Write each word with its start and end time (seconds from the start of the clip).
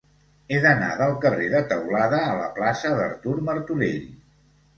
He 0.53 0.61
d'anar 0.61 0.87
del 1.01 1.13
carrer 1.25 1.49
de 1.55 1.61
Teulada 1.73 2.23
a 2.31 2.33
la 2.39 2.49
plaça 2.57 2.95
d'Artur 3.01 3.37
Martorell. 3.51 4.03